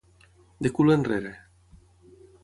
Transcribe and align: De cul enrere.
De 0.67 0.71
cul 0.77 0.91
enrere. 0.93 1.33